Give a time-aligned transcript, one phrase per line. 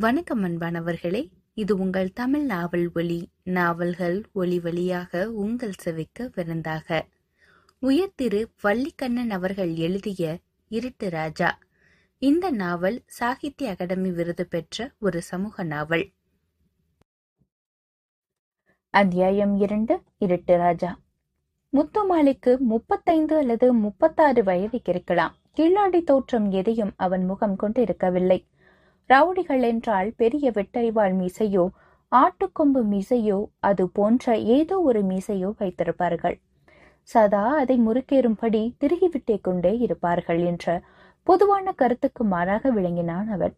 [0.00, 7.06] வணக்கம் அன்பானவர்களே இது உங்கள் தமிழ் நாவல் ஒளி நாவல்கள் ஒளி வழியாக உங்கள் செவிக்க விருந்தாக.
[7.82, 10.38] உயர்திரு வள்ளிக்கண்ணன் அவர்கள் எழுதிய
[10.68, 11.58] இருட்டு ராஜா.
[12.18, 16.12] இந்த நாவல் சாகித்ய அகாடமி விருது பெற்ற ஒரு சமூக நாவல்.
[18.90, 21.00] அத்தியாயம் இரண்டு இருட்டு ராஜா.
[21.72, 25.34] முத்துமாலிக்கு முப்பத்தைந்து அல்லது முப்பத்தாறு வயது இருக்கலாம்.
[25.56, 28.46] கில்லாடி தோற்றம் எதையும் அவன் முகம் கொண்டு இருக்கவில்லை
[29.10, 31.64] ரவுடிகள் என்றால் பெரிய வெட்டறிவாள் மீசையோ
[32.12, 36.36] ஆட்டுக்கொம்பு மீசையோ அது போன்ற ஏதோ ஒரு மீசையோ வைத்திருப்பார்கள்.
[37.08, 40.66] சதா அதை முறுக்கேறும்படி திருகிவிட்டே கொண்டே இருப்பார்கள் என்ற
[41.26, 43.54] பொதுவான கருத்துக்கு மாறாக விளங்கினான் அவன்.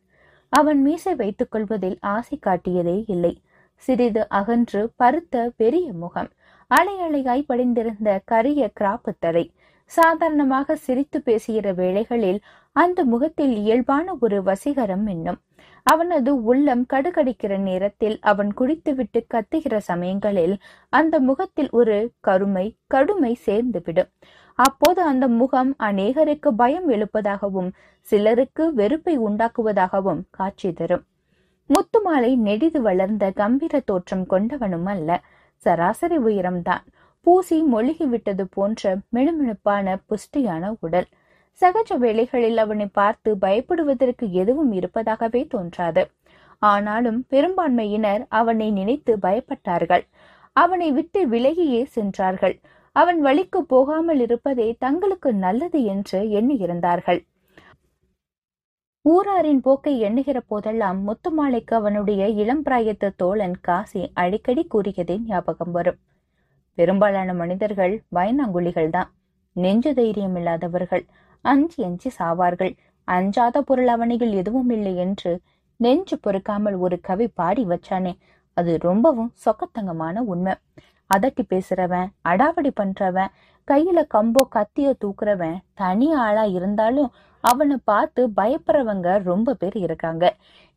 [0.52, 3.34] அவன் மீசை வைத்துக் கொள்வதில் ஆசை காட்டியதே இல்லை.
[3.82, 6.30] சிறிது அகன்று பருத்த பெரிய முகம்
[6.70, 9.44] அலை அலையாய் படிந்திருந்த கரிய கிராப்பு தலை
[9.90, 12.40] சாதாரணமாக சிரித்து பேசுகிற வேளைகளில்
[12.76, 15.40] அந்த முகத்தில் இயல்பான ஒரு வசீகரம் என்னும்
[15.86, 20.54] அவனது உள்ளம் கடுகடிக்கிற நேரத்தில் அவன் குடித்துவிட்டு கத்துகிற சமயங்களில்
[20.92, 24.10] அந்த முகத்தில் ஒரு கருமை கடுமை சேர்ந்துவிடும்
[24.58, 27.70] அப்போது அந்த முகம் அநேகருக்கு பயம் எழுப்பதாகவும்
[28.08, 31.04] சிலருக்கு வெறுப்பை உண்டாக்குவதாகவும் காட்சி தரும்.
[31.70, 35.10] முத்துமாலை நெடிது வளர்ந்த கம்பீர தோற்றம் கொண்டவனும் அல்ல.
[35.66, 36.84] சராசரி உயரம்தான்.
[37.26, 38.82] பூசி மொழிகி விட்டது போன்ற
[39.16, 41.08] மினுமினுப்பான புஷ்டியான உடல்.
[41.60, 46.02] சகஜ வேளைகளில் அவனை பார்த்து பயப்படுவதற்கு எதுவும் இருப்பதாகவே தோன்றாது.
[46.62, 50.04] ஆனாலும் பெரும்பான்மையினர் அவனை நினைத்து பயப்பட்டார்கள்.
[50.56, 52.56] அவனை விட்டு விலகியே சென்றார்கள்.
[52.96, 57.20] அவன் வழிக்கு போகாமல் இருப்பதே தங்களுக்கு நல்லது என்று எண்ணியிருந்தார்கள்.
[59.04, 66.00] ஊராரின் போக்கை எண்ணுகிற போதெல்லாம் முத்துமாலைக்கு அவனுடைய இளம் பிராயத்து தோழன் காசி அடிக்கடி கூறியதே ஞாபகம் வரும்.
[66.78, 69.10] பெரும்பாலான மனிதர்கள் பயனாங்குழிகள் தான்
[69.56, 71.04] நெஞ்சு தைரியம் இல்லாதவர்கள்
[71.44, 72.72] அஞ்சி அஞ்சி சாவார்கள்.
[73.08, 75.32] அஞ்சாத பொருள் அவனிகள் எதுவும் இல்லை என்று
[75.80, 78.12] நெஞ்சு பொறுக்காமல் ஒரு கவி பாடி வச்சானே
[78.56, 80.54] அது ரொம்பவும் சொக்கத்தங்கமான உண்மை.
[81.10, 83.32] அதட்டி பேசுறவன் அடாவடி பண்றவன்
[83.68, 87.10] கையில கம்போ கத்திய தூக்குறவன் தனி ஆளா இருந்தாலும்
[87.44, 90.24] அவனை பார்த்து பயப்படுறவங்க ரொம்ப பேர் இருக்காங்க.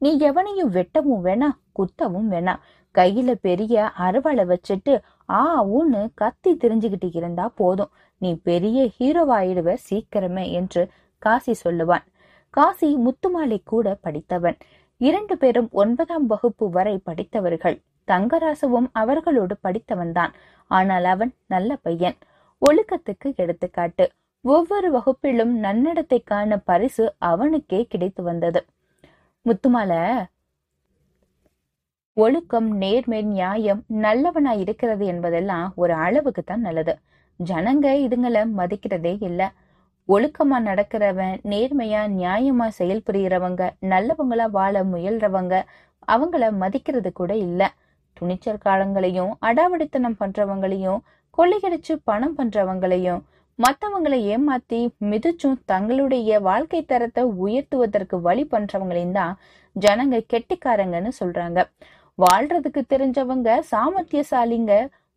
[0.02, 2.62] நீ எவனையும் வெட்டவும் வேணாம் குத்தவும் வேணாம்.
[2.96, 4.94] கையில பெரிய அறுவாளை வச்சுட்டு
[5.34, 7.90] ஆ ஊன்னு கத்தி தெரிஞ்சுக்கிட்டு இருந்தா போதும்.
[8.18, 12.06] நீ பெரிய ஹீரோவாயிடுவ சீக்கிரமே என்று காசி சொல்லுவான்.
[12.50, 14.58] காசி முத்துமாலை கூட படித்தவன்.
[14.98, 17.82] இரண்டு பேரும் ஒன்பதாம் வகுப்பு வரை படித்தவர்கள்.
[18.08, 20.34] தங்கராசுவும் அவர்களோடு படித்தவன்தான்.
[20.68, 22.16] ஆனால் அவன் நல்ல பையன்.
[22.62, 24.12] ஒழுக்கத்துக்கு எடுத்துக்காட்டு.
[24.42, 28.66] ஒவ்வொரு வகுப்பிலும் நன்னடத்தைக்கான பரிசு அவனுக்கே கிடைத்து வந்தது.
[29.46, 30.24] முத்துமால
[32.18, 36.94] ஒழுக்கம் நேர்மை நியாயம் நல்லவனா இருக்கிறது என்பதெல்லாம் ஒரு அளவுக்கு தான் நல்லது.
[37.40, 39.48] ஜனங்க இதுங்களை மதிக்கிறதே இல்லை.
[40.10, 45.56] ஒழுக்கமா நடக்கிறவன் நேர்மையா நியாயமா செயல்புரியறவங்க நல்லவங்களா வாழ முயல்றவங்க
[46.08, 47.62] அவங்கள மதிக்கிறது கூட இல்ல.
[48.18, 51.02] துணிச்சல் காலங்களையும் அடாவடித்தனம் பண்றவங்களையும்
[51.38, 53.22] கொள்ளையடிச்சு பணம் பண்றவங்களையும்
[53.60, 54.80] மத்தவங்களை ஏமாத்தி
[55.12, 59.34] மிதிச்சும் தங்களுடைய வாழ்க்கை தரத்தை உயர்த்துவதற்கு வழி பண்றவங்களையும் தான்
[59.76, 61.60] ஜனங்க கெட்டிக்காரங்கன்னு சொல்றாங்க.
[62.20, 64.74] வாழ்றதுக்கு தெரிஞ்சவங்க சாமர்த்தியசாலிங்க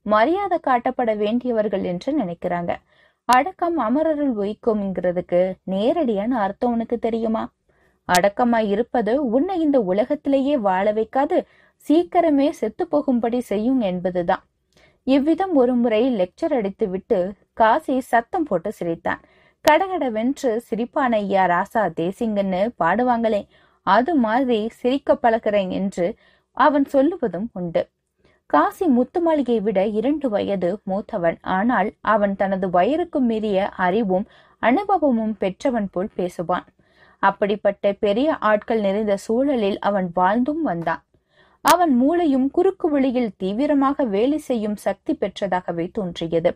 [0.07, 2.73] மரியாதை காட்டப்பட வேண்டியவர்கள் என்று நினைக்கிறாங்க.
[3.29, 7.43] அடக்கம் அமரருள் ஒய்க்கும்ங்கிறதுக்கு நேரடியான அர்த்தம் உனக்கு தெரியுமா?
[8.09, 11.39] அடக்கமா இருப்பது உன்னை இந்த உலகத்திலேயே வாழ வைக்காது
[11.85, 14.45] சீக்கிரமே செத்து போகும்படி செய்யும் என்பதுதான்.
[15.07, 17.19] இவ்விதம் ஒரு முறை லெக்சர் அடித்து விட்டு
[17.53, 19.21] காசி சத்தம் போட்டு சிரித்தான்.
[19.65, 23.43] கடகடவென்று சிரிப்பான ஐயா ராசா தேசிங்கன்னு பாடுவாங்களே
[23.87, 26.07] அது மாதிரி சிரிக்க பழகிறேன் என்று
[26.57, 27.83] அவன் சொல்லுவதும் உண்டு.
[28.51, 31.39] காசி முத்துமாளிகை விட இரண்டு வயது மூத்தவன்.
[31.57, 34.27] ஆனால் அவன் தனது வயருக்கு மீறிய அறிவும்
[34.63, 36.67] அனுபவமும் பெற்றவன் போல் பேசுவான்.
[37.23, 41.03] அப்படிப்பட்ட பெரிய ஆட்கள் நிறைந்த சூழலில் அவன் வாழ்ந்தும் வந்தான்.
[41.65, 46.51] அவன் மூளையும் குறுக்கு வழியில் தீவிரமாக வேலை செய்யும் சக்தி பெற்றதாகவே தோன்றியது.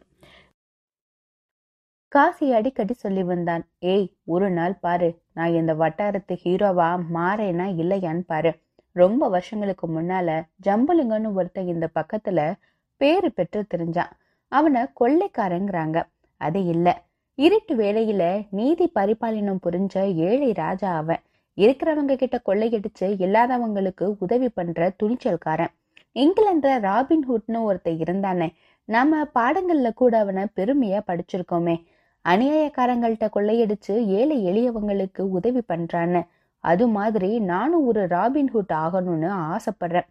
[2.13, 8.53] காசி அடிக்கடி சொல்லி வந்தான் ஏய் ஒரு நாள் பாரு நான் இந்த வட்டாரத்து ஹீரோவா மாறேனா இல்லையான்னு பாரு.
[9.01, 12.53] ரொம்ப வருஷங்களுக்கு முன்னால ஜம்புலிங்கன்னு ஒருத்தன் இந்த பக்கத்துல
[12.97, 14.11] பேரு பெற்று தெரிஞ்சான்.
[14.49, 16.03] அவனை கொள்ளைக்காரங்கிறாங்க.
[16.37, 17.03] அது இல்ல.
[17.35, 21.23] இருட்டு வேளையில நீதி பரிபாலனம் புரிஞ்ச ஏழை ராஜா அவன்.
[21.57, 25.73] இருக்கிறவங்க கிட்ட கொள்ளையடிச்சு இல்லாதவங்களுக்கு உதவி பண்ற துணிச்சல்காரன்.
[26.15, 28.49] இங்கிலாந்துல ராபின்ஹுட்னு ஒருத்தன் இருந்தானே.
[28.85, 31.77] நம்ம பாடங்கள்ல கூட அவனை பெருமையா படிச்சிருக்கோமே.
[32.25, 36.23] அநியாயக்காரங்கள்ட்ட கொள்ளையடிச்சு ஏழை எளியவங்களுக்கு உதவி பண்றான்னு.
[36.65, 40.09] அது மாதிரி நானும் ஒரு ராபின்ஹுட் ஆகணும்னு ஆசைப்படுறேன்.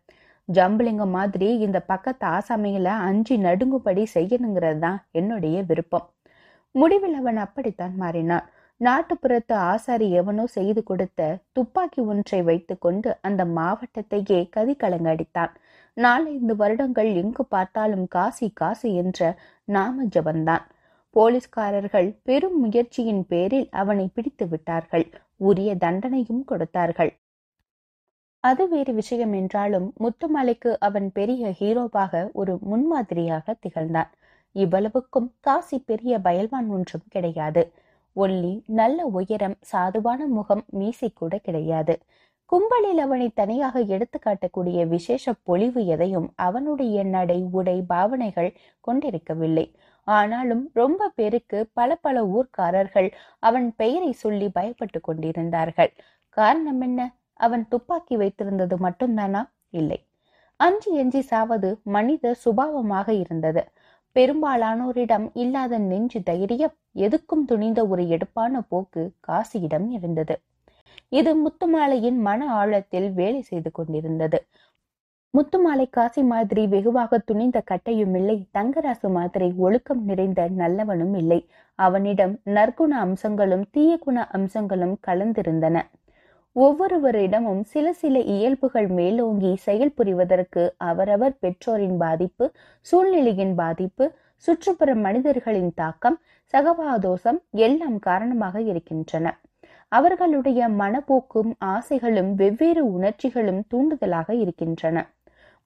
[0.49, 6.07] ஜம்புலிங்க மாதிரி இந்த பக்கத்து ஆசாமிகளை அஞ்சு நடுங்குபடி செய்யணுங்கிறது தான் என்னுடைய விருப்பம்.
[6.75, 8.47] முடிவில் அவன் அப்படித்தான் மாறினான்.
[8.81, 15.53] நாட்டுப்புறத்து ஆசாரி எவனோ செய்து கொடுத்த துப்பாக்கி ஒன்றை வைத்துக்கொண்டு அந்த மாவட்டத்தையே கதிகலங்கடித்தான்
[15.97, 19.31] நாலைந்து வருடங்கள் எங்கு பார்த்தாலும் காசி காசி என்ற
[19.67, 20.65] நாம ஜபந்தான்
[21.15, 25.07] போலீஸ்காரர்கள் பெரும் முயற்சியின் பேரில் அவனை பிடித்து விட்டார்கள்.
[25.39, 27.11] உரிய தண்டனையும் கொடுத்தார்கள்.
[28.43, 34.11] அது வேறு விஷயம் என்றாலும் முத்துமலைக்கு அவன் பெரிய ஹீரோவாக ஒரு முன்மாதிரியாக திகழ்ந்தான்.
[34.55, 37.63] இவ்வளவுக்கும் காசி பெரிய பயல்வான் ஒன்றும் கிடையாது.
[38.15, 41.95] ஒல்லி நல்ல உயரம் சாதுவான முகம் மீசி கூட கிடையாது.
[42.49, 48.49] கும்பலில் அவனை தனியாக எடுத்து காட்டக்கூடிய விசேஷ பொலிவு எதையும் அவனுடைய நடை உடை பாவனைகள்
[48.87, 49.65] கொண்டிருக்கவில்லை.
[50.11, 53.09] ஆனாலும் ரொம்ப பேருக்கு பல பல ஊர்க்காரர்கள்
[53.43, 55.91] அவன் பெயரை சொல்லி பயப்பட்டு கொண்டிருந்தார்கள்.
[56.37, 56.99] காரணம் என்ன?
[57.39, 59.41] அவன் துப்பாக்கி வைத்திருந்தது மட்டும்தானா?
[59.73, 59.99] இல்லை.
[60.59, 63.63] அஞ்சு எஞ்சி சாவது மனித சுபாவமாக இருந்தது.
[64.15, 70.35] பெரும்பாலானோரிடம் இல்லாத நெஞ்சு தைரியம் எதுக்கும் துணிந்த ஒரு எடுப்பான போக்கு காசியிடம் இருந்தது.
[71.11, 74.39] இது முத்துமாலையின் மன ஆழத்தில் வேலை செய்து கொண்டிருந்தது.
[75.33, 78.49] முத்துமாலை காசி மாதிரி வெகுவாக துணிந்த கட்டையும் இல்லை.
[78.57, 81.39] தங்கராசு மாதிரி ஒழுக்கம் நிறைந்த நல்லவனும் இல்லை.
[81.75, 85.77] அவனிடம் நற்குண அம்சங்களும் தீய குண அம்சங்களும் கலந்திருந்தன.
[86.55, 94.07] ஒவ்வொருவரிடமும் சில சில இயல்புகள் மேலோங்கி செயல்புரிவதற்கு அவரவர் பெற்றோரின் பாதிப்பு சூழ்நிலையின் பாதிப்பு
[94.45, 96.17] சுற்றுப்புற மனிதர்களின் தாக்கம்
[96.53, 99.27] சகவாதோஷம் எல்லாம் காரணமாக இருக்கின்றன.
[99.91, 104.97] அவர்களுடைய மனப்போக்கும் ஆசைகளும் வெவ்வேறு உணர்ச்சிகளும் தூண்டுதலாக இருக்கின்றன.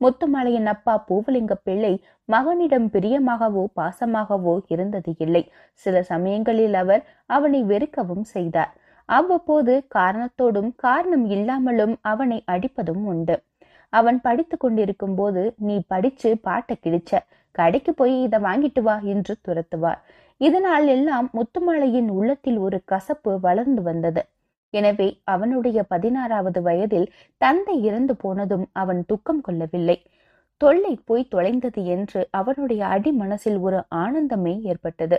[0.02, 1.92] முத்துமலையின் அப்பா பூவலிங்க பிள்ளை
[2.30, 5.44] மகனிடம் பிரியமாகவோ பாசமாகவோ இருந்தது இல்லை.
[5.86, 8.72] சில சமயங்களில் அவர் அவனை வெறுக்கவும் செய்தார்.
[9.10, 13.36] அவ்வப்போது காரணத்தோடும் காரணம் இல்லாமலும் அவனை அடிப்பதும் உண்டு.
[13.94, 17.12] அவன் படித்து கொண்டிருக்கும் போது நீ படிச்சு பாட்டை கிழிச்ச.
[17.56, 20.00] கடைக்கு போய் இதை வாங்கிட்டு வா என்று துரத்துவார்.
[20.42, 24.22] இதனால் எல்லாம் முத்துமலையின் உள்ளத்தில் ஒரு கசப்பு வளர்ந்து வந்தது.
[24.74, 27.08] எனவே அவனுடைய பதினாறாவது வயதில்
[27.42, 29.98] தந்தை இறந்து போனதும் அவன் துக்கம் கொள்ளவில்லை.
[30.62, 35.18] தொல்லை போய் தொலைந்தது என்று அவனுடைய அடி மனசில் ஒரு ஆனந்தமே ஏற்பட்டது.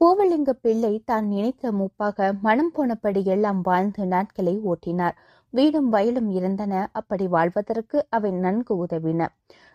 [0.00, 5.16] பூவலிங்க பிள்ளை தான் நினைத்த மூப்பாக மனம் போனபடி எல்லாம் வாழ்ந்து நாட்களை ஓட்டினார்.
[5.52, 6.72] வீடும் வயலும் இருந்தன.
[6.92, 9.20] அப்படி வாழ்வதற்கு அவை நன்கு உதவின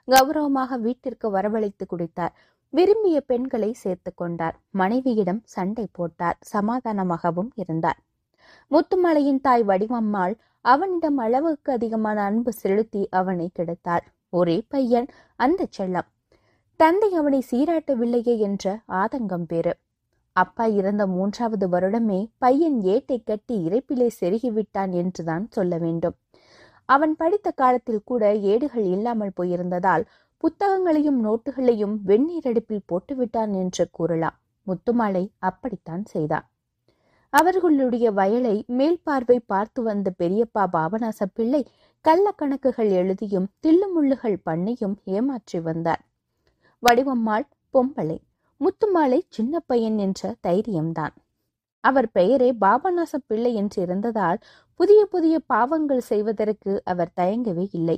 [0.07, 2.33] கௌரவமாக வீட்டிற்கு வரவழைத்து குடித்தார்.
[2.73, 4.55] விரும்பிய பெண்களை சேர்த்து கொண்டார்.
[4.71, 6.37] மனைவியிடம் சண்டை போட்டார்.
[6.53, 7.99] சமாதானமாகவும் இருந்தார்.
[8.71, 10.33] முத்துமலையின் தாய் வடிவம்மாள்
[10.65, 14.05] அவனிடம் அளவுக்கு அதிகமான அன்பு செலுத்தி அவனை கெடுத்தாள்.
[14.33, 15.07] ஒரே பையன்.
[15.35, 16.07] அந்த செல்லம்.
[16.79, 19.73] தந்தை அவனை சீராட்டவில்லையே என்ற ஆதங்கம் பேரு
[20.35, 26.15] அப்பா இறந்த மூன்றாவது வருடமே பையன் ஏட்டை கட்டி இறைப்பிலே செருகிவிட்டான் என்றுதான் சொல்ல வேண்டும்.
[26.89, 30.03] அவன் படித்த காலத்தில் கூட ஏடுகள் இல்லாமல் போயிருந்ததால்
[30.44, 34.38] புத்தகங்களையும் நோட்டுகளையும் வெந்நீர் அடுப்பில் போட்டுவிட்டான் என்று கூறலாம்.
[34.68, 36.45] முத்துமாலை அப்படித்தான் செய்தான்.
[37.30, 41.62] அவர்களுடைய வயலை மேல் பார்வை பார்த்து வந்த பெரியப்பா பாபநாச பிள்ளை
[42.01, 46.01] கள்ள கணக்குகள் எழுதியும் தில்லுமுள்ளுகள் பண்ணியும் ஏமாற்றி வந்தார்.
[46.84, 48.18] வடிவம்மாள் பொம்பளை.
[48.62, 51.16] முத்துமாலை சின்ன பையன் என்ற தைரியம்தான்.
[51.84, 54.40] அவர் பெயரே பாபநாச பிள்ளை என்று இருந்ததால்
[54.80, 57.98] புதிய புதிய பாவங்கள் செய்வதற்கு அவர் தயங்கவே இல்லை.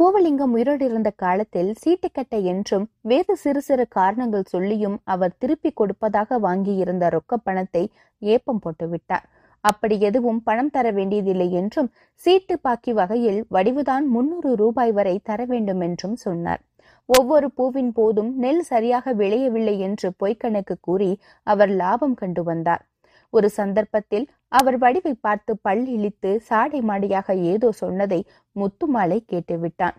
[0.00, 7.08] பூவலிங்கம் உயிரோடு இருந்த காலத்தில் சீட்டுக்கட்டை என்றும் வேறு சிறு சிறு காரணங்கள் சொல்லியும் அவர் திருப்பி கொடுப்பதாக வாங்கியிருந்த
[7.14, 7.82] ரொக்க பணத்தை
[8.22, 9.26] ஏப்பம் போட்டுவிட்டார்.
[9.64, 11.90] அப்படி எதுவும் பணம் தர வேண்டியதில்லை என்றும்
[12.24, 16.62] சீட்டு பாக்கி வகையில் வடிவுதான் முன்னூறு ரூபாய் வரை தர வேண்டும் என்றும் சொன்னார்.
[17.08, 21.12] ஒவ்வொரு பூவின் போதும் நெல் சரியாக விளையவில்லை என்று பொய்க்கணக்கு கூறி
[21.46, 22.84] அவர் லாபம் கண்டு வந்தார்.
[23.32, 28.20] ஒரு சந்தர்ப்பத்தில் அவர் வடிவை பார்த்து பல் இழித்து சாடை மாடியாக ஏதோ சொன்னதை
[28.56, 29.96] முத்துமாலை கேட்டுவிட்டான்.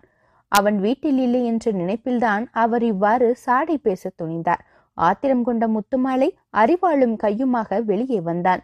[0.52, 4.62] அவன் வீட்டில் இல்லை என்ற நினைப்பில்தான் அவர் இவ்வாறு சாடை பேச துணிந்தார்.
[4.98, 6.28] ஆத்திரம் கொண்ட முத்துமாலை
[6.62, 8.62] அறிவாளும் கையுமாக வெளியே வந்தான்.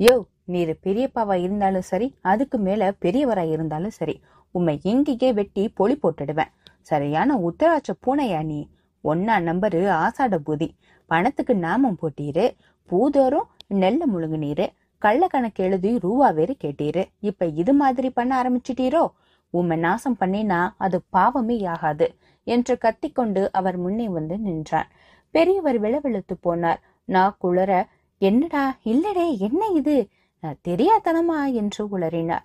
[0.00, 0.14] யோ
[0.44, 4.14] நீர் பெரியப்பாவா இருந்தாலும் சரி அதுக்கு மேல பெரியவரா இருந்தாலும் சரி
[4.54, 6.52] உம்மை இங்கேயே வெட்டி பொலி போட்டுடுவேன்.
[6.80, 8.60] சரியான உத்தராட்ச பூனையா நீ?
[9.04, 10.68] ஒன்னா நம்பரு ஆசாட பூதி.
[11.10, 12.46] பணத்துக்கு நாமம் போட்டீரு.
[12.90, 13.48] பூதோறும்
[13.82, 14.66] நெல்ல முழுங்குனீரு.
[14.98, 17.02] கள்ள கணக்கு எழுதி ரூபா வேறு கேட்டீரு.
[17.20, 19.02] இப்ப இது மாதிரி பண்ண ஆரம்பிச்சிட்டீரோ?
[19.50, 22.06] உம்மை நாசம் பண்ணினா அது பாவமே ஆகாது
[22.44, 24.88] என்று கத்திக்கொண்டு அவர் முன்னே வந்து நின்றார்
[25.30, 26.80] பெரியவர் விளவெழுத்து போனார்.
[27.04, 27.72] நான் குளற
[28.18, 30.08] என்னடா இல்லடே என்ன இது?
[30.42, 31.52] நான் தெரியாதனமா?
[31.52, 32.44] என்று உளறினார்.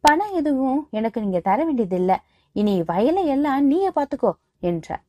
[0.00, 2.16] பணம் எதுவும் எனக்கு நீங்க தர வேண்டியதில்லை.
[2.52, 5.04] இனி வயலை எல்லாம் நீயே பாத்துக்கோ என்றார்.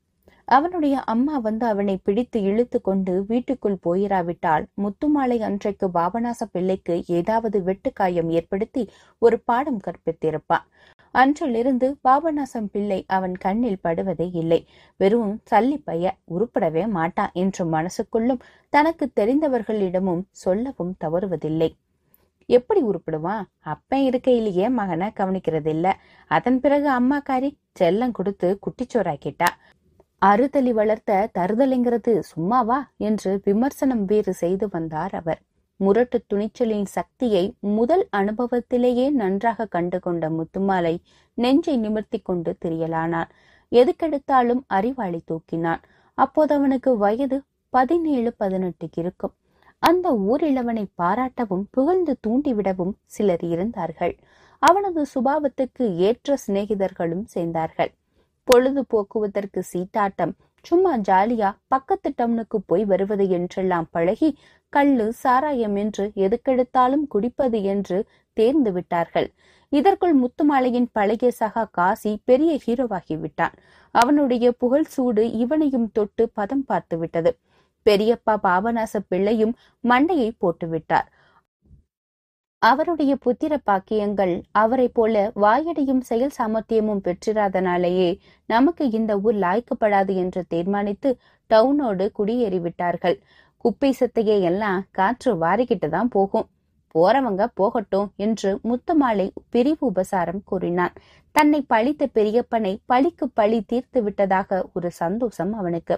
[0.47, 8.29] அவனுடைய அம்மா வந்து அவனை பிடித்து இழுத்து கொண்டு வீட்டுக்குள் போயிராவிட்டால் முத்துமாலை அன்றைக்கு பாபநாச பிள்ளைக்கு ஏதாவது வெட்டுக்காயம்
[8.29, 8.83] ஏற்படுத்தி
[9.21, 10.65] ஒரு பாடம் கற்பித்திருப்பான்.
[11.15, 14.59] அன்றிலிருந்து பாபநாசம் பிள்ளை அவன் கண்ணில் படுவதே இல்லை.
[14.99, 21.69] வெறும் சல்லி பைய உருப்படவே மாட்டான் என்று மனசுக்குள்ளும் தனக்கு தெரிந்தவர்களிடமும் சொல்லவும் தவறுவதில்லை.
[22.49, 23.43] எப்படி உருப்பிடுவான்?
[23.73, 25.87] அப்பன் இருக்கையிலேயே மகனை கவனிக்கிறதில்ல.
[26.31, 29.49] அதன் பிறகு அம்மாக்காரி செல்லம் கொடுத்து குட்டிச்சோறாக்கிட்டா.
[30.25, 35.41] அறுதலி வளர்த்த தருதலைங்கிறது சும்மாவா என்று விமர்சனம் வேறு செய்து வந்தார் அவர்.
[35.79, 40.95] முரட்டு துணிச்சலின் சக்தியை முதல் அனுபவத்திலேயே நன்றாக கண்டு கொண்ட முத்துமாலை
[41.37, 43.31] நெஞ்சை நிமிர்த்தி கொண்டு திரியலானான்
[43.71, 45.81] எதுக்கெடுத்தாலும் அறிவாளி தூக்கினான்
[46.17, 49.33] அப்போது அவனுக்கு வயது பதினேழு பதினெட்டுக்கு இருக்கும்.
[49.79, 54.15] அந்த ஊரில் அவனை பாராட்டவும் புகழ்ந்து தூண்டிவிடவும் சிலர் இருந்தார்கள்.
[54.59, 57.91] அவனது சுபாவத்துக்கு ஏற்ற சிநேகிதர்களும் சேர்ந்தார்கள்.
[58.47, 60.33] பொழுது போக்குவதற்கு சீட்டாட்டம்.
[60.65, 64.29] சும்மா ஜாலியா பக்கத்து டவுனுக்கு போய் வருவது என்றெல்லாம் பழகி
[64.73, 67.97] கள்ளு சாராயம் என்று எதுக்கெடுத்தாலும் குடிப்பது என்று
[68.37, 69.27] தேர்ந்து விட்டார்கள்.
[69.71, 73.55] இதற்குள் முத்துமாலையின் பழகிய சகா காசி பெரிய ஹீரோவாகி விட்டான்.
[73.95, 77.31] அவனுடைய புகழ் சூடு இவனையும் தொட்டு பதம் பார்த்து விட்டது.
[77.85, 81.07] பெரியப்பா பாபநாச பிள்ளையும் மண்டையை போட்டுவிட்டார்
[82.63, 88.09] அவருடைய புத்திர பாக்கியங்கள் அவரை போல வாயடையும் செயல் சாமர்த்தியமும் பெற்றிராதனாலேயே
[88.49, 91.09] நமக்கு இந்த ஊர் லாய்க்கப்படாது என்று தீர்மானித்து
[91.51, 93.17] டவுனோடு குடியேறிவிட்டார்கள்.
[93.65, 96.47] குப்பை சத்தையே எல்லாம் காற்று வாரிக்கிட்டு தான் போகும்.
[96.95, 100.95] போறவங்க போகட்டும் என்று முத்துமாலை பிரிவு உபசாரம் கூறினான்.
[101.35, 105.95] தன்னை பழித்த பெரியப்பனை பழிக்கு பழி தீர்த்து விட்டதாக ஒரு சந்தோஷம் அவனுக்கு.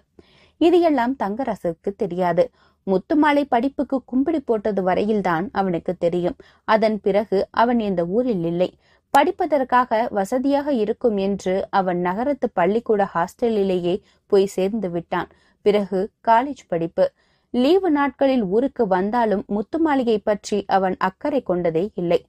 [0.61, 2.43] இது எல்லாம் தங்கரசுக்கு தெரியாது.
[2.87, 6.37] முத்துமாலை படிப்புக்கு கும்பிடி போட்டது வரையில்தான் அவனுக்கு தெரியும்.
[6.67, 8.69] அதன் பிறகு அவன் இந்த ஊரில் இல்லை.
[9.13, 13.95] படிப்பதற்காக வசதியாக இருக்கும் என்று அவன் நகரத்து பள்ளிக்கூட ஹாஸ்டலிலேயே
[14.31, 15.29] போய் சேர்ந்து விட்டான்.
[15.65, 17.05] பிறகு காலேஜ் படிப்பு.
[17.53, 22.19] லீவு நாட்களில் ஊருக்கு வந்தாலும் முத்துமாளிகை பற்றி அவன் அக்கறை கொண்டதே இல்லை.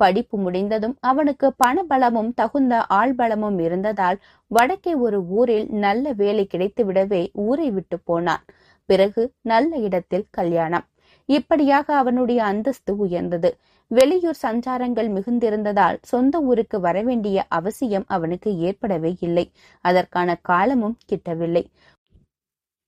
[0.00, 4.18] படிப்பு முடிந்ததும் அவனுக்கு பணபலமும் தகுந்த ஆள்பலமும் இருந்ததால்
[4.50, 8.42] வடக்கே ஒரு ஊரில் நல்ல வேலை கிடைத்து விடவே ஊரை விட்டு போனான்.
[8.84, 10.86] பிறகு நல்ல இடத்தில் கல்யாணம்.
[11.28, 13.50] இப்படியாக அவனுடைய அந்தஸ்து உயர்ந்தது.
[13.90, 19.50] வெளியூர் சஞ்சாரங்கள் மிகுந்திருந்ததால் சொந்த ஊருக்கு வரவேண்டிய அவசியம் அவனுக்கு ஏற்படவே இல்லை.
[19.80, 21.64] அதற்கான காலமும் கிட்டவில்லை.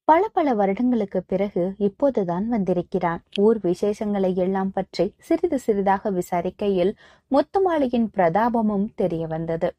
[0.04, 3.22] பல பல வருடங்களுக்கு பிறகு இப்போதுதான் வந்திருக்கிறான்.
[3.40, 6.92] ஊர் விசேஷங்களை எல்லாம் பற்றி சிறிது சிறிதாக விசாரிக்கையில்
[7.30, 9.70] முத்துமாளியின் பிரதாபமும் தெரிய வந்தது.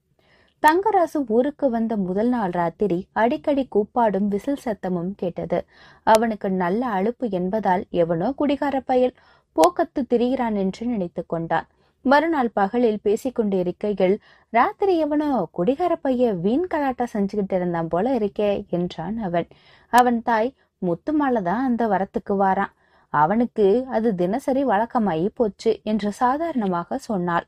[0.63, 5.59] தங்கராசு ஊருக்கு வந்த முதல் நாள் ராத்திரி அடிக்கடி கூப்பாடும் விசில் சத்தமும் கேட்டது.
[6.07, 9.13] அவனுக்கு நல்ல அலுப்பு என்பதால் எவனோ குடிகார பயல்
[9.57, 11.67] போக்கத்து திரிகிறான் என்று நினைத்து கொண்டான்.
[12.05, 14.15] மறுநாள் பகலில் பேசிக்கொண்டு இருக்கையில்
[14.53, 19.47] ராத்திரி எவனோ குடிகார பைய வீண் கலாட்டா செஞ்சுக்கிட்டு இருந்தான் போல இருக்கே என்றான் அவன்.
[19.93, 20.49] அவன் தாய்
[20.81, 22.73] முத்துமால தான் அந்த வரத்துக்கு வாரான்.
[23.13, 27.47] அவனுக்கு அது தினசரி வழக்கமாயி போச்சு என்று சாதாரணமாக சொன்னாள்.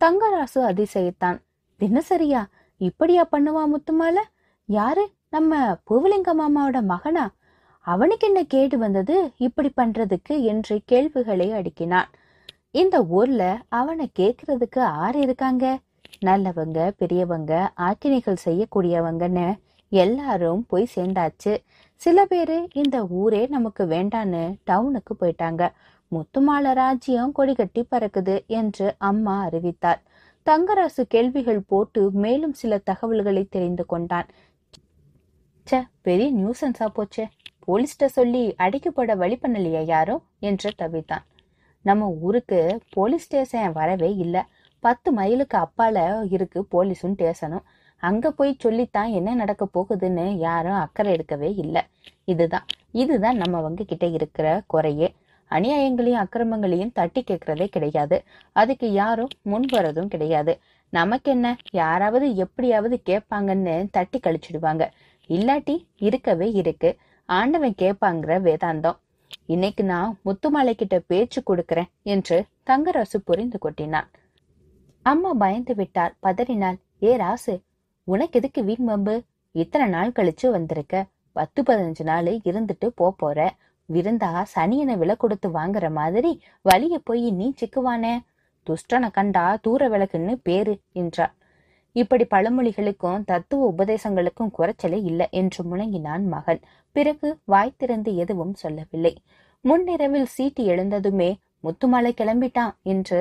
[0.00, 1.38] தங்கராசு அதிசயித்தான்.
[1.80, 2.44] தினசரியா?
[2.76, 4.16] இப்படியா பண்ணுவா முத்துமால?
[4.64, 5.10] யாரு?
[5.30, 7.30] நம்ம பூவலிங்க மாமாவோட மகனா?
[7.80, 9.32] அவனுக்கு என்ன கேடு வந்தது?
[9.36, 12.08] இப்படி பண்றதுக்கு என்று கேள்விகளை அடுக்கினான்.
[12.70, 15.78] இந்த ஊர்ல அவனை கேக்குறதுக்கு ஆறு இருக்காங்க.
[16.24, 19.54] நல்லவங்க பெரியவங்க ஆக்கினைகள் செய்யக்கூடியவங்கன்னு
[19.88, 21.56] எல்லாரும் போய் சேர்ந்தாச்சு.
[21.94, 25.72] சில பேரு இந்த ஊரே நமக்கு வேண்டான்னு டவுனுக்கு போயிட்டாங்க.
[26.12, 30.02] முத்துமால ராஜ்யம் கொடி கட்டி பறக்குது என்று அம்மா அறிவித்தார்.
[30.48, 34.28] தங்கராசு கேள்விகள் போட்டு மேலும் சில தகவல்களை தெரிந்து கொண்டான்.
[35.66, 37.24] ச்சே பெரிய நியூசன்ஸா போச்சே.
[37.66, 41.24] போலீஸ்ட சொல்லி அடைக்கப்பட வழி பண்ணலையா யாரும் என்று தவித்தான்.
[41.82, 44.42] நம்ம ஊருக்கு போலீஸ் ஸ்டேஷன் வரவே இல்லை.
[44.80, 47.64] பத்து மைலுக்கு அப்பால இருக்கு போலீஸும் ஸ்டேஷனும்.
[48.02, 51.82] அங்க போய் சொல்லித்தான் என்ன நடக்க போகுதுன்னு யாரும் அக்கறை எடுக்கவே இல்லை.
[52.24, 55.14] இதுதான் இதுதான் நம்ம வங்க கிட்ட இருக்கிற குறையே.
[55.50, 58.24] அநியாயங்களையும் அக்கிரமங்களையும் தட்டி கேட்கறதே கிடையாது.
[58.52, 60.58] அதுக்கு யாரும் முன் வரதும் கிடையாது.
[60.88, 64.90] நமக்கு என்ன யாராவது எப்படியாவது கேட்பாங்கன்னு தட்டி கழிச்சிடுவாங்க.
[65.28, 66.96] இல்லாட்டி இருக்கவே இருக்கு.
[67.26, 68.98] ஆண்டவன் கேட்பாங்கிற வேதாந்தம்.
[69.46, 74.08] இன்னைக்கு நான் முத்துமாலை கிட்ட பேச்சு கொடுக்கறேன் என்று தங்கராசு புரிந்து கொட்டினான்.
[75.02, 76.78] அம்மா பயந்து விட்டாள் பதறினாள்.
[77.02, 77.54] ஏ ராசு
[78.04, 79.22] உனக்கு எதுக்கு வீண் வம்பு?
[79.52, 81.06] இத்தனை நாள் கழிச்சு வந்திருக்க.
[81.32, 83.54] பத்து பதினஞ்சு நாள் இருந்துட்டு போற.
[83.88, 86.30] விருந்தா சனியனை விலை கொடுத்து வாங்குற மாதிரி
[86.64, 88.14] வலிய போய் நீ சிக்குவானே?
[88.66, 91.34] துஷ்டனை கண்டா தூர விளக்குன்னு பேரு என்றார்
[91.96, 96.60] இப்படி பழமொழிகளுக்கும் தத்துவ உபதேசங்களுக்கும் குறைச்சலே இல்லை என்று முழங்கினான் மகன்
[96.96, 99.14] பிறகு வாய் திறந்து எதுவும் சொல்லவில்லை.
[99.64, 101.30] முன்னிரவில் சீட்டு எழுந்ததுமே
[101.60, 103.20] முத்துமலை கிளம்பிட்டான் என்று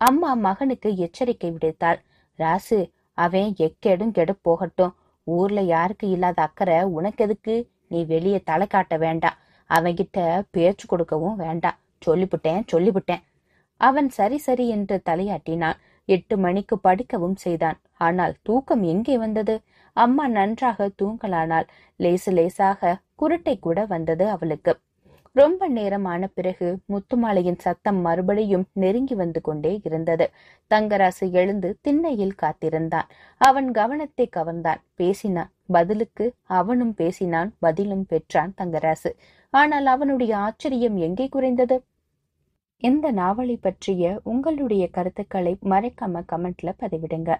[0.00, 1.98] அம்மா மகனுக்கு எச்சரிக்கை விடுத்தாள்.
[2.38, 2.78] ராசு
[3.18, 4.94] அவன் எக்கேடும் கெடு போகட்டும்.
[5.26, 7.54] ஊர்ல யாருக்கு இல்லாத அக்கறை உனக்கு எதுக்கு?
[7.88, 9.38] நீ வெளியே தலை காட்ட வேண்டாம்.
[9.70, 10.18] அவன்கிட்ட
[10.50, 11.78] பேச்சு கொடுக்கவும் வேண்டாம்.
[12.06, 13.22] சொல்லிவிட்டேன் சொல்லிவிட்டேன்
[13.80, 15.78] அவன் சரி சரி என்று தலையாட்டினான்.
[16.08, 17.78] எட்டு மணிக்கு படுக்கவும் செய்தான்.
[17.96, 19.54] ஆனால் தூக்கம் எங்கே வந்தது?
[19.96, 21.68] அம்மா நன்றாக தூங்கலானால்
[22.00, 24.72] லேசு லேசாக குருட்டை கூட வந்தது அவளுக்கு.
[25.36, 30.26] ரொம்ப நேரம் ஆன பிறகு முத்துமாலையின் சத்தம் மறுபடியும் நெருங்கி வந்து கொண்டே இருந்தது.
[30.70, 33.08] தங்கராசு எழுந்து திண்ணையில் காத்திருந்தான்.
[33.40, 34.82] அவன் கவனத்தை கவர்ந்தான்.
[34.94, 35.50] பேசினான்.
[35.72, 37.50] பதிலுக்கு அவனும் பேசினான்.
[37.58, 39.12] பதிலும் பெற்றான் தங்கராசு.
[39.54, 41.76] ஆனால் அவனுடைய ஆச்சரியம் எங்கே குறைந்தது?
[42.82, 47.30] இந்த நாவலை பற்றிய உங்களுடைய கருத்துக்களை மறைக்காம கமெண்ட்ல பதிவிடுங்க.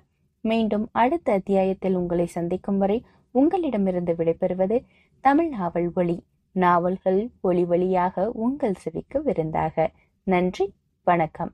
[0.45, 2.99] மீண்டும் அடுத்த அத்தியாயத்தில் உங்களை சந்திக்கும் வரை
[3.35, 4.79] உங்களிடமிருந்து விடைபெறுவது
[5.25, 6.17] தமிழ் நாவல் ஒளி
[6.57, 9.91] நாவல்கள் ஒளி வழியாக உங்கள் செவிக்கு விருந்தாக.
[10.27, 10.67] நன்றி
[11.07, 11.53] வணக்கம்.